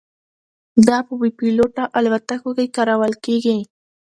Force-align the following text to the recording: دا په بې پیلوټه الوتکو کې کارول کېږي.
دا 0.87 0.97
په 1.07 1.13
بې 1.19 1.29
پیلوټه 1.39 1.83
الوتکو 1.97 2.49
کې 2.57 2.73
کارول 2.75 3.13
کېږي. 3.25 3.57